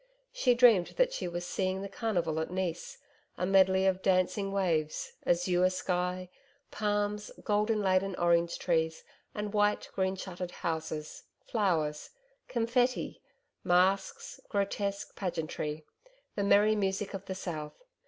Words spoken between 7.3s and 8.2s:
gold laden